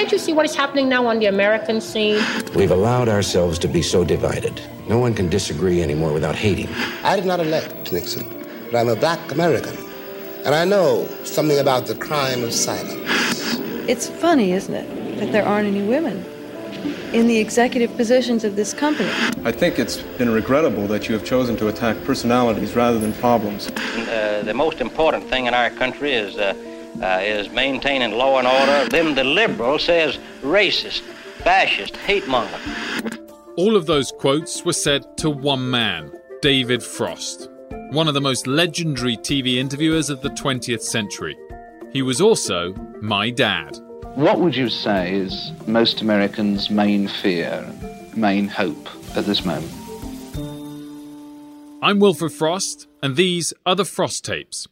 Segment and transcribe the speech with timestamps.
[0.00, 2.24] can't you see what is happening now on the American scene?
[2.54, 4.58] We've allowed ourselves to be so divided.
[4.88, 6.68] No one can disagree anymore without hating.
[7.04, 8.26] I did not elect Nixon,
[8.72, 9.76] but I'm a black American.
[10.46, 12.98] And I know something about the crime of silence.
[13.90, 16.24] It's funny, isn't it, that there aren't any women
[17.12, 19.10] in the executive positions of this company.
[19.44, 23.68] I think it's been regrettable that you have chosen to attack personalities rather than problems.
[23.68, 26.54] Uh, the most important thing in our country is uh,
[27.02, 28.88] uh, is maintaining law and order.
[28.88, 31.00] Them the liberal says racist,
[31.42, 32.58] fascist, hate monger.
[33.56, 37.48] All of those quotes were said to one man, David Frost,
[37.90, 41.36] one of the most legendary TV interviewers of the 20th century.
[41.92, 43.76] He was also my dad.
[44.14, 47.66] What would you say is most Americans' main fear,
[48.16, 49.72] main hope at this moment?
[51.82, 54.68] I'm Wilfred Frost, and these are the Frost tapes.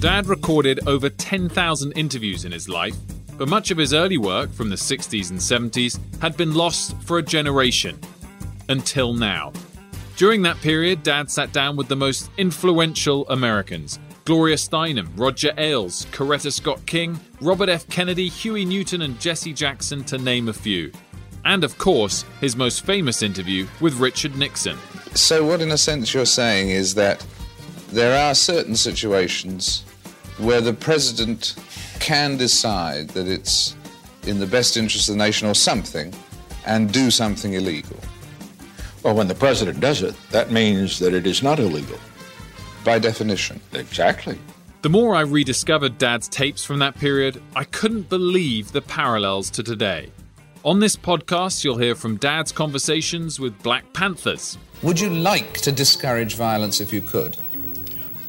[0.00, 2.96] Dad recorded over 10,000 interviews in his life,
[3.36, 7.18] but much of his early work from the 60s and 70s had been lost for
[7.18, 8.00] a generation.
[8.70, 9.52] Until now.
[10.16, 16.06] During that period, Dad sat down with the most influential Americans Gloria Steinem, Roger Ailes,
[16.12, 17.86] Coretta Scott King, Robert F.
[17.90, 20.90] Kennedy, Huey Newton, and Jesse Jackson, to name a few.
[21.44, 24.78] And of course, his most famous interview with Richard Nixon.
[25.12, 27.22] So, what in a sense you're saying is that
[27.92, 29.84] there are certain situations
[30.40, 31.54] where the president
[32.00, 33.76] can decide that it's
[34.26, 36.12] in the best interest of the nation or something
[36.66, 37.96] and do something illegal.
[39.02, 41.98] Well, when the president does it, that means that it is not illegal.
[42.84, 43.60] By definition.
[43.72, 44.38] Exactly.
[44.82, 49.62] The more I rediscovered Dad's tapes from that period, I couldn't believe the parallels to
[49.62, 50.10] today.
[50.64, 54.58] On this podcast, you'll hear from Dad's conversations with Black Panthers.
[54.82, 57.36] Would you like to discourage violence if you could?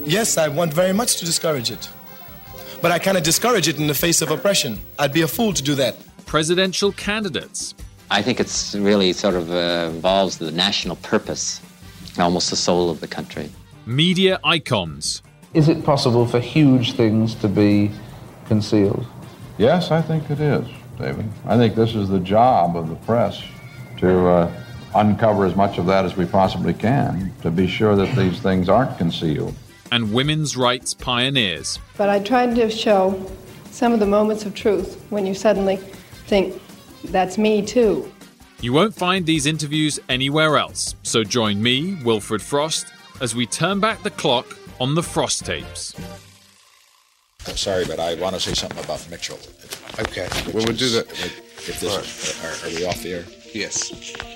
[0.00, 1.88] Yes, I want very much to discourage it.
[2.82, 4.78] But I cannot discourage it in the face of oppression.
[4.98, 5.96] I'd be a fool to do that.
[6.26, 7.74] Presidential candidates.
[8.10, 11.60] I think it's really sort of uh, involves the national purpose,
[12.18, 13.50] almost the soul of the country.
[13.86, 15.22] Media icons.
[15.54, 17.90] Is it possible for huge things to be
[18.46, 19.06] concealed?
[19.58, 20.66] Yes, I think it is,
[20.98, 21.26] David.
[21.46, 23.42] I think this is the job of the press
[23.98, 24.62] to uh,
[24.94, 28.68] uncover as much of that as we possibly can to be sure that these things
[28.68, 29.54] aren't concealed.
[29.92, 31.78] And women's rights pioneers.
[31.96, 33.30] But I tried to show
[33.70, 35.76] some of the moments of truth when you suddenly
[36.26, 36.60] think,
[37.04, 38.10] that's me too.
[38.60, 42.86] You won't find these interviews anywhere else, so join me, Wilfred Frost,
[43.20, 44.46] as we turn back the clock
[44.80, 45.94] on the Frost tapes.
[47.46, 49.38] Uh, sorry, but I want to say something about Mitchell.
[50.00, 51.06] Okay, well, we'll do that.
[51.68, 52.44] If this, right.
[52.44, 53.24] are, are, we off the air?
[53.54, 53.90] Yes.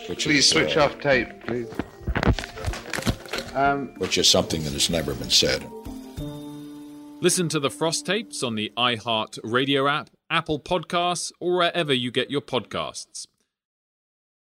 [0.09, 1.69] Which please is, switch uh, off tape, please.
[3.55, 5.65] Um, which is something that has never been said.
[7.21, 12.11] Listen to the Frost tapes on the iHeart Radio app, Apple Podcasts, or wherever you
[12.11, 13.27] get your podcasts.